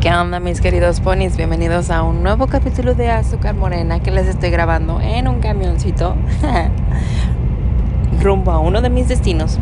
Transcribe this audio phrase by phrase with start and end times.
[0.00, 1.36] ¿Qué onda mis queridos ponis?
[1.36, 6.16] Bienvenidos a un nuevo capítulo de Azúcar Morena que les estoy grabando en un camioncito
[8.22, 9.58] rumbo a uno de mis destinos.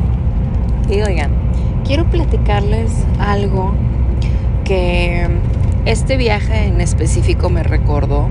[0.88, 1.32] Y oigan,
[1.84, 3.74] quiero platicarles algo
[4.62, 5.26] que
[5.86, 8.28] este viaje en específico me recordó.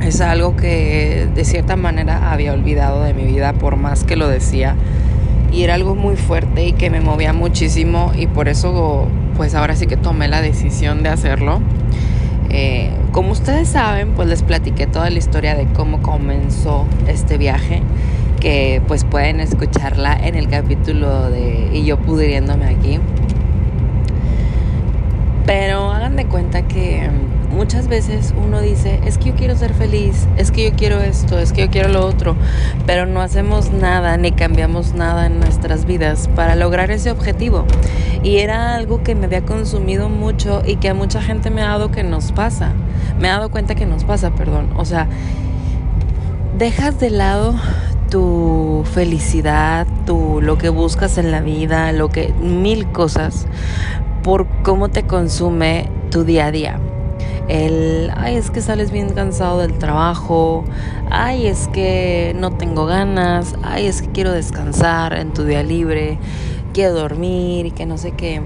[0.00, 4.28] Es algo que de cierta manera había olvidado de mi vida por más que lo
[4.28, 4.76] decía.
[5.52, 9.76] Y era algo muy fuerte y que me movía muchísimo y por eso pues ahora
[9.76, 11.60] sí que tomé la decisión de hacerlo.
[12.50, 17.82] Eh, como ustedes saben, pues les platiqué toda la historia de cómo comenzó este viaje,
[18.40, 22.98] que pues pueden escucharla en el capítulo de Y yo pudriéndome aquí.
[25.46, 27.08] Pero hagan de cuenta que
[27.52, 31.38] muchas veces uno dice, es que yo quiero ser feliz, es que yo quiero esto,
[31.38, 32.34] es que yo quiero lo otro,
[32.86, 37.66] pero no hacemos nada ni cambiamos nada en nuestras vidas para lograr ese objetivo.
[38.22, 41.68] Y era algo que me había consumido mucho y que a mucha gente me ha
[41.68, 42.72] dado que nos pasa,
[43.20, 44.70] me ha dado cuenta que nos pasa, perdón.
[44.76, 45.08] O sea,
[46.58, 47.54] dejas de lado
[48.10, 53.46] tu felicidad, tu lo que buscas en la vida, lo que mil cosas
[54.22, 56.78] por cómo te consume tu día a día
[57.48, 60.64] el, ay, es que sales bien cansado del trabajo,
[61.10, 66.18] ay, es que no tengo ganas, ay, es que quiero descansar en tu día libre,
[66.72, 68.42] quiero dormir y que no sé qué.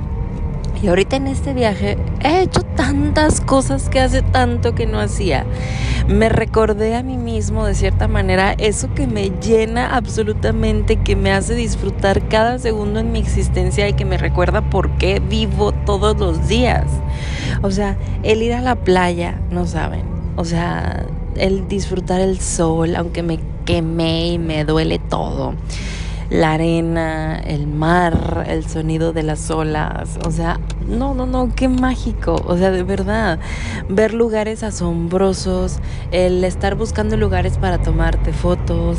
[0.83, 5.44] Y ahorita en este viaje he hecho tantas cosas que hace tanto que no hacía.
[6.06, 11.32] Me recordé a mí mismo de cierta manera eso que me llena absolutamente, que me
[11.32, 16.16] hace disfrutar cada segundo en mi existencia y que me recuerda por qué vivo todos
[16.19, 16.84] los días.
[17.62, 20.04] O sea, el ir a la playa, no saben.
[20.36, 25.54] O sea, el disfrutar el sol, aunque me quemé y me duele todo
[26.30, 30.19] la arena, el mar, el sonido de las olas.
[30.27, 32.36] O sea, no, no, no, qué mágico.
[32.46, 33.38] O sea, de verdad,
[33.88, 35.78] ver lugares asombrosos,
[36.10, 38.98] el estar buscando lugares para tomarte fotos.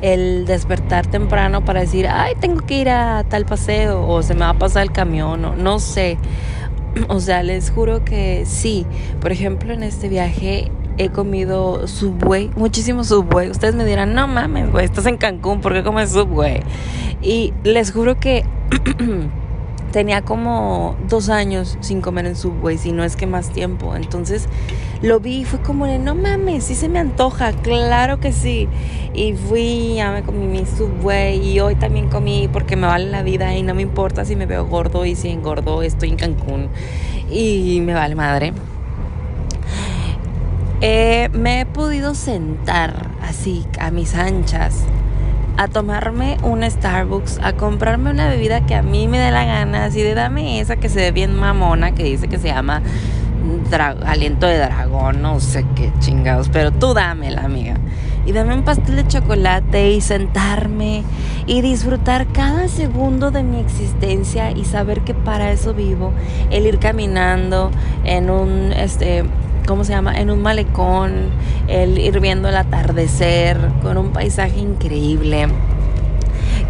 [0.00, 4.40] El despertar temprano para decir, ay, tengo que ir a tal paseo o se me
[4.40, 6.18] va a pasar el camión o no sé.
[7.08, 8.86] O sea, les juro que sí.
[9.20, 13.50] Por ejemplo, en este viaje he comido Subway, muchísimo Subway.
[13.50, 16.60] Ustedes me dirán, no mames, güey, estás en Cancún, ¿por qué comes Subway?
[17.22, 18.44] Y les juro que
[19.92, 23.96] tenía como dos años sin comer en Subway, si no es que más tiempo.
[23.96, 24.48] Entonces
[25.00, 28.68] lo vi y fue como no mames, sí se me antoja, claro que sí.
[29.14, 33.22] Y fui, ya me comí mi Subway y hoy también comí porque me vale la
[33.22, 36.68] vida y no me importa si me veo gordo y si engordo, estoy en Cancún
[37.30, 38.52] y me vale madre.
[40.80, 44.84] Eh, me he podido sentar así a mis anchas
[45.56, 49.86] a tomarme un Starbucks, a comprarme una bebida que a mí me dé la gana,
[49.86, 52.80] así de dame esa que se ve bien mamona, que dice que se llama
[54.06, 57.74] aliento de dragón, no sé qué chingados, pero tú dámela, amiga.
[58.24, 61.02] Y dame un pastel de chocolate y sentarme
[61.46, 66.12] y disfrutar cada segundo de mi existencia y saber que para eso vivo,
[66.50, 67.72] el ir caminando
[68.04, 69.24] en un este
[69.68, 70.18] ¿cómo se llama?
[70.18, 71.28] En un malecón,
[71.68, 75.46] el ir viendo el atardecer con un paisaje increíble.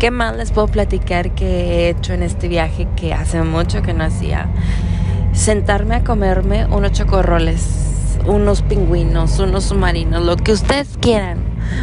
[0.00, 3.94] ¿Qué más les puedo platicar que he hecho en este viaje que hace mucho que
[3.94, 4.48] no hacía?
[5.32, 11.38] Sentarme a comerme unos chocorroles, unos pingüinos, unos submarinos, lo que ustedes quieran,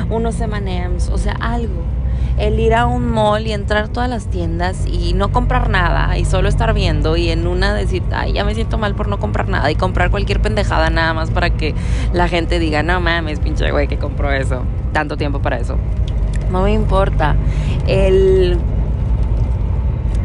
[0.09, 1.94] unos M&M's, o sea, algo
[2.37, 6.25] el ir a un mall y entrar todas las tiendas y no comprar nada y
[6.25, 9.47] solo estar viendo y en una decir, ay, ya me siento mal por no comprar
[9.47, 11.73] nada y comprar cualquier pendejada nada más para que
[12.13, 15.77] la gente diga, no mames, pinche güey que compró eso, tanto tiempo para eso.
[16.51, 17.35] No me importa.
[17.87, 18.57] El...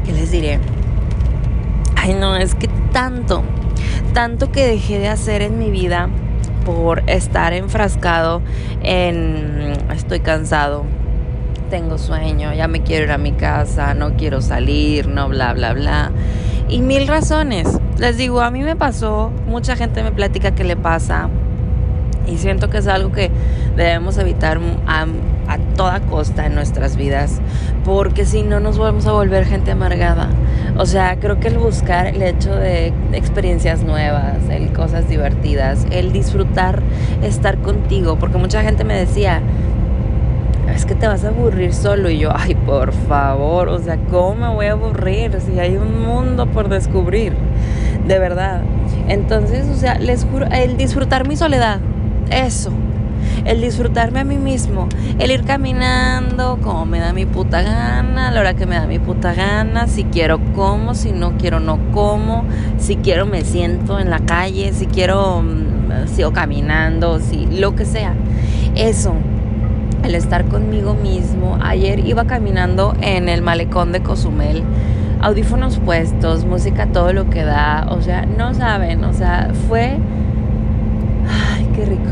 [0.04, 0.58] ¿Qué les diré?
[1.96, 3.42] Ay, no, es que tanto,
[4.14, 6.08] tanto que dejé de hacer en mi vida
[6.64, 8.42] por estar enfrascado
[8.82, 10.84] en estoy cansado,
[11.70, 15.72] tengo sueño, ya me quiero ir a mi casa, no quiero salir, no, bla, bla,
[15.72, 16.10] bla.
[16.68, 17.80] Y mil razones.
[17.98, 21.30] Les digo, a mí me pasó, mucha gente me platica que le pasa
[22.26, 23.30] y siento que es algo que
[23.76, 25.06] debemos evitar a,
[25.48, 27.40] a toda costa en nuestras vidas,
[27.84, 30.28] porque si no nos vamos a volver gente amargada.
[30.76, 36.12] O sea, creo que el buscar el hecho de experiencias nuevas, el cosas divertidas, el
[36.12, 36.82] disfrutar
[37.22, 39.42] estar contigo, porque mucha gente me decía,
[40.74, 42.10] es que te vas a aburrir solo.
[42.10, 46.02] Y yo, ay, por favor, o sea, ¿cómo me voy a aburrir si hay un
[46.02, 47.34] mundo por descubrir?
[48.06, 48.62] De verdad.
[49.08, 51.80] Entonces, o sea, les juro, el disfrutar mi soledad,
[52.30, 52.70] eso.
[53.44, 54.88] el disfrutarme a mí mismo,
[55.18, 58.86] el ir caminando como me da mi puta gana, a la hora que me da
[58.86, 62.44] mi puta gana, si quiero como, si no quiero no como,
[62.78, 67.84] si quiero me siento en la calle, si quiero mm, sigo caminando, si lo que
[67.84, 68.14] sea.
[68.74, 69.14] Eso,
[70.02, 71.58] el estar conmigo mismo.
[71.60, 74.64] Ayer iba caminando en el malecón de Cozumel
[75.20, 79.98] audífonos puestos, música todo lo que da, o sea, no saben, o sea, fue,
[81.28, 82.10] ay, qué rico.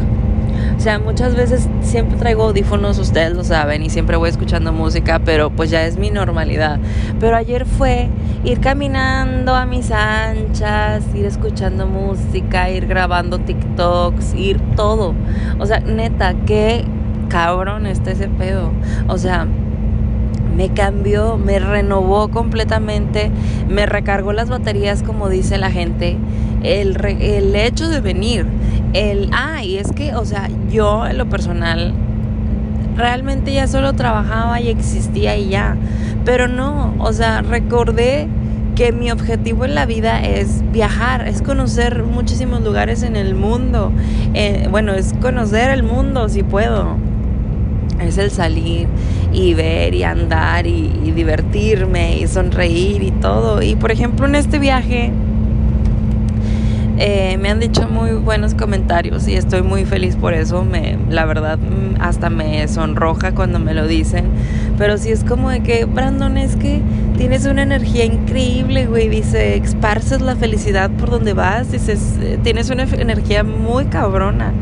[0.77, 5.21] O sea, muchas veces siempre traigo audífonos, ustedes lo saben, y siempre voy escuchando música,
[5.25, 6.79] pero pues ya es mi normalidad.
[7.19, 8.09] Pero ayer fue
[8.45, 15.15] ir caminando a mis anchas, ir escuchando música, ir grabando TikToks, ir todo.
[15.59, 16.85] O sea, neta, qué
[17.29, 18.73] cabrón está ese pedo.
[19.09, 19.47] O sea,
[20.57, 23.31] me cambió, me renovó completamente,
[23.69, 26.17] me recargó las baterías como dice la gente,
[26.65, 28.45] el, el hecho de venir,
[28.93, 31.95] el, ah, y es que, o sea, yo en lo personal
[32.97, 35.77] realmente ya solo trabajaba y existía y ya,
[36.25, 38.27] pero no, o sea, recordé
[38.75, 43.93] que mi objetivo en la vida es viajar, es conocer muchísimos lugares en el mundo,
[44.35, 46.97] eh, bueno, es conocer el mundo si puedo,
[48.01, 48.89] es el salir
[49.33, 53.63] y ver y andar y, divertirme y sonreír y todo.
[53.63, 55.11] Y por ejemplo en este viaje
[57.01, 60.65] eh, me han dicho muy buenos comentarios y estoy muy feliz por eso.
[60.65, 64.27] Me, la verdad mm, hasta me sonroja cuando me lo dicen.
[64.79, 66.81] Pero sí es como de que, Brandon, es que
[67.17, 69.09] tienes una energía increíble, güey.
[69.09, 71.71] Dice, esparces la felicidad por donde vas.
[71.71, 74.53] Dices, tienes una energía muy cabrona.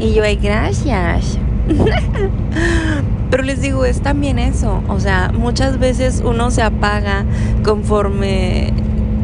[0.00, 1.38] Y yo, ay, gracias.
[3.30, 4.82] Pero les digo, es también eso.
[4.88, 7.24] O sea, muchas veces uno se apaga
[7.64, 8.72] conforme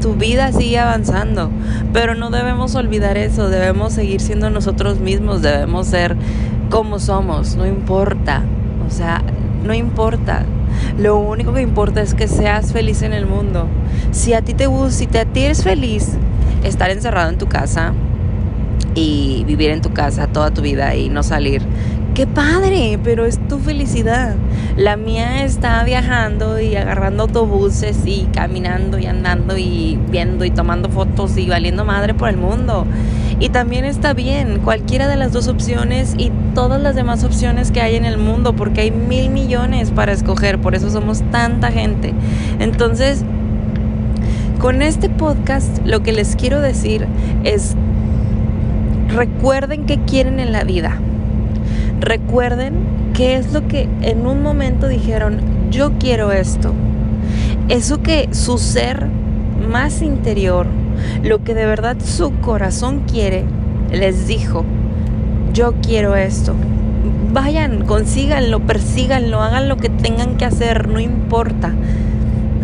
[0.00, 1.50] tu vida sigue avanzando.
[1.92, 3.48] Pero no debemos olvidar eso.
[3.48, 5.42] Debemos seguir siendo nosotros mismos.
[5.42, 6.16] Debemos ser
[6.70, 7.56] como somos.
[7.56, 8.42] No importa.
[8.86, 9.22] O sea,
[9.64, 10.44] no importa.
[10.98, 13.66] Lo único que importa es que seas feliz en el mundo.
[14.12, 16.16] Si a ti te gusta, si te, a ti eres feliz
[16.64, 17.92] estar encerrado en tu casa
[18.94, 21.62] y vivir en tu casa toda tu vida y no salir,
[22.14, 24.34] qué padre, pero es tu felicidad.
[24.76, 30.88] La mía está viajando y agarrando autobuses y caminando y andando y viendo y tomando
[30.88, 32.86] fotos y valiendo madre por el mundo.
[33.38, 37.80] Y también está bien cualquiera de las dos opciones y todas las demás opciones que
[37.80, 42.12] hay en el mundo, porque hay mil millones para escoger, por eso somos tanta gente.
[42.58, 43.24] Entonces,
[44.60, 47.06] con este podcast lo que les quiero decir
[47.44, 47.76] es,
[49.08, 51.00] recuerden qué quieren en la vida
[52.00, 52.74] Recuerden
[53.12, 56.72] qué es lo que en un momento dijeron, yo quiero esto.
[57.68, 59.06] Eso que su ser
[59.70, 60.66] más interior,
[61.22, 63.44] lo que de verdad su corazón quiere,
[63.92, 64.64] les dijo,
[65.52, 66.54] yo quiero esto.
[67.32, 71.72] Vayan, consíganlo, persíganlo, hagan lo que tengan que hacer, no importa.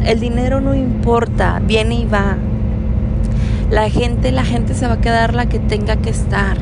[0.07, 2.39] El dinero no importa, viene y va.
[3.71, 6.57] La gente, la gente se va a quedar la que tenga que estar.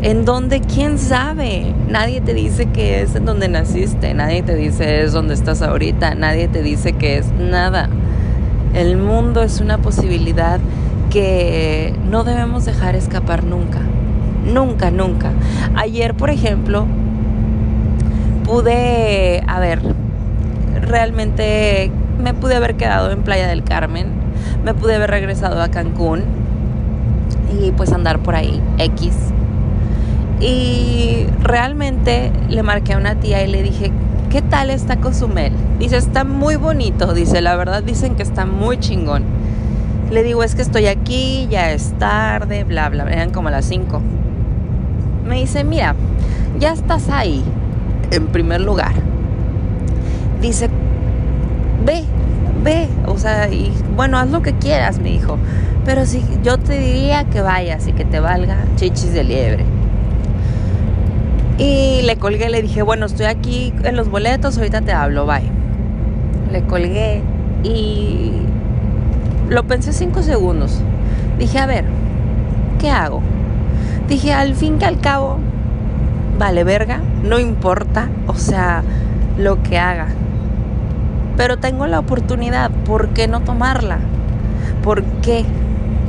[0.00, 5.02] En donde, quién sabe, nadie te dice que es en donde naciste, nadie te dice
[5.02, 7.88] es donde estás ahorita, nadie te dice que es nada.
[8.74, 10.60] El mundo es una posibilidad
[11.10, 13.80] que no debemos dejar escapar nunca,
[14.44, 15.32] nunca, nunca.
[15.74, 16.86] Ayer, por ejemplo,
[18.44, 19.80] pude, a ver,
[20.80, 21.90] realmente
[22.22, 24.12] me pude haber quedado en Playa del Carmen,
[24.64, 26.22] me pude haber regresado a Cancún
[27.60, 29.32] y pues andar por ahí, X
[30.40, 33.90] y realmente le marqué a una tía y le dije,
[34.30, 35.52] ¿qué tal está Cozumel?
[35.78, 39.24] Dice, está muy bonito, dice, la verdad dicen que está muy chingón.
[40.10, 44.00] Le digo, es que estoy aquí, ya es tarde, bla, bla, eran como las 5.
[45.26, 45.94] Me dice, mira,
[46.58, 47.44] ya estás ahí,
[48.10, 48.92] en primer lugar.
[50.40, 50.70] Dice,
[51.84, 52.04] ve,
[52.62, 53.48] ve, o sea,
[53.96, 55.36] bueno, haz lo que quieras, me dijo.
[55.84, 59.77] Pero si yo te diría que vayas y que te valga chichis de liebre.
[61.58, 65.42] Y le colgué, le dije, bueno, estoy aquí en los boletos, ahorita te hablo, bye.
[66.52, 67.20] Le colgué
[67.64, 68.30] y
[69.48, 70.80] lo pensé cinco segundos.
[71.38, 71.84] Dije, a ver,
[72.78, 73.22] ¿qué hago?
[74.08, 75.38] Dije, al fin que al cabo,
[76.38, 78.82] vale verga, no importa, o sea,
[79.36, 80.08] lo que haga.
[81.36, 83.98] Pero tengo la oportunidad, ¿por qué no tomarla?
[84.82, 85.44] ¿Por qué?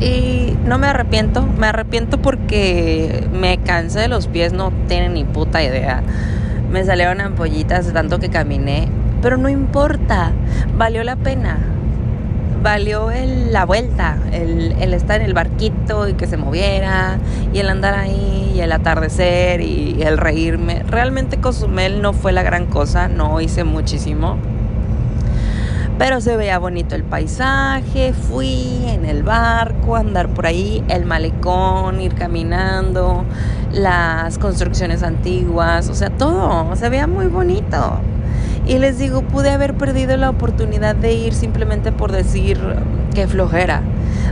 [0.01, 5.25] Y no me arrepiento, me arrepiento porque me cansé de los pies, no tienen ni
[5.25, 6.01] puta idea.
[6.72, 8.88] Me salieron ampollitas de tanto que caminé,
[9.22, 10.32] pero no importa,
[10.77, 11.58] valió la pena.
[12.62, 13.10] valió
[13.51, 17.18] la vuelta, el, el, estar en el barquito y que se moviera,
[17.53, 20.84] y el andar ahí, y el atardecer, y el reírme.
[20.84, 24.38] Realmente Cozumel no fue la gran cosa, no hice muchísimo.
[26.00, 32.00] Pero se veía bonito el paisaje, fui en el barco, andar por ahí, el malecón,
[32.00, 33.25] ir caminando,
[33.74, 38.00] las construcciones antiguas, o sea, todo, se veía muy bonito.
[38.65, 42.58] Y les digo, pude haber perdido la oportunidad de ir simplemente por decir
[43.13, 43.82] que flojera.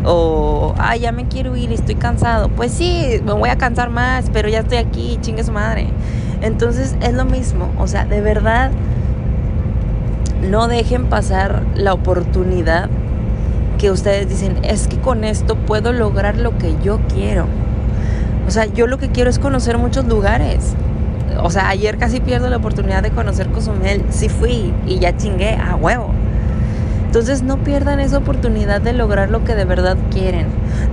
[0.05, 2.47] O, ay, ya me quiero ir y estoy cansado.
[2.47, 5.89] Pues sí, me voy a cansar más, pero ya estoy aquí, chingue su madre.
[6.41, 8.71] Entonces es lo mismo, o sea, de verdad
[10.41, 12.89] no dejen pasar la oportunidad
[13.77, 17.45] que ustedes dicen, es que con esto puedo lograr lo que yo quiero.
[18.47, 20.73] O sea, yo lo que quiero es conocer muchos lugares.
[21.41, 24.03] O sea, ayer casi pierdo la oportunidad de conocer Cozumel.
[24.09, 26.11] Sí fui y ya chingué a huevo.
[27.07, 30.47] Entonces no pierdan esa oportunidad de lograr lo que de verdad quieren.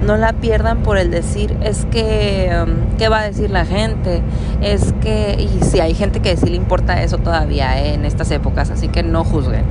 [0.06, 4.22] No la pierdan por el decir, es que, um, ¿qué va a decir la gente?
[4.62, 8.30] Es que, y si hay gente que sí le importa eso todavía eh, en estas
[8.30, 9.64] épocas, así que no juzguen.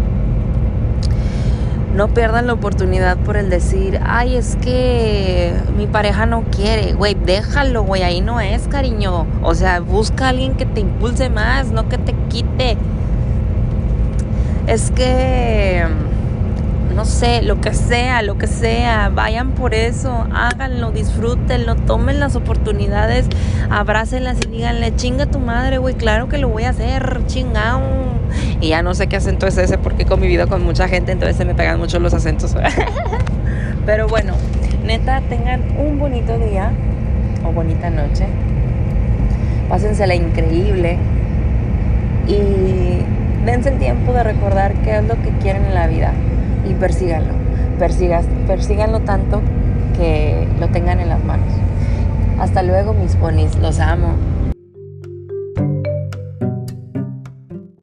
[1.95, 7.13] No pierdan la oportunidad por el decir, ay, es que mi pareja no quiere, güey,
[7.13, 9.27] déjalo, güey, ahí no es, cariño.
[9.43, 12.77] O sea, busca a alguien que te impulse más, no que te quite.
[14.67, 15.85] Es que
[16.93, 22.35] no sé, lo que sea, lo que sea, vayan por eso, háganlo, disfrútenlo, tomen las
[22.35, 23.25] oportunidades,
[23.69, 27.81] abrácenlas y díganle, chinga tu madre, güey, claro que lo voy a hacer, chingao.
[28.61, 31.35] Y ya no sé qué acento es ese porque he convivido con mucha gente, entonces
[31.35, 32.55] se me pegan mucho los acentos.
[33.85, 34.33] Pero bueno,
[34.85, 36.71] neta, tengan un bonito día
[37.43, 38.27] o bonita noche.
[39.67, 40.97] Pásensela increíble
[42.27, 46.13] y dense el tiempo de recordar qué es lo que quieren en la vida
[46.69, 47.33] y persíganlo.
[47.79, 49.41] Persigas, persíganlo tanto
[49.97, 51.49] que lo tengan en las manos.
[52.39, 53.55] Hasta luego, mis ponis.
[53.57, 54.15] Los amo.